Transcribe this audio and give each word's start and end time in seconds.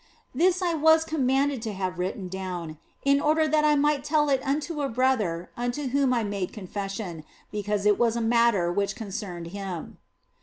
This 0.33 0.61
was 0.61 1.05
I 1.05 1.09
commanded 1.09 1.61
to 1.61 1.73
have 1.73 1.99
written 1.99 2.27
down 2.27 2.79
in 3.05 3.21
order 3.21 3.47
that 3.47 3.63
I 3.63 3.75
might 3.75 4.03
tell 4.03 4.29
it 4.29 4.41
unto 4.43 4.81
a 4.81 4.89
brother 4.89 5.51
unto 5.55 5.89
whom 5.89 6.11
I 6.11 6.23
made 6.23 6.51
confession, 6.51 7.23
because 7.51 7.85
it 7.85 7.99
was 7.99 8.15
a 8.15 8.19
matter 8.19 8.71
which 8.71 8.95
concerned 8.95 9.49
him. 9.49 9.99